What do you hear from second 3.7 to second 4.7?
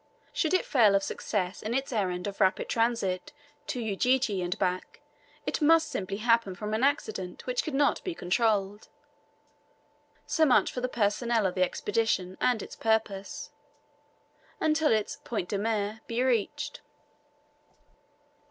Ujiji and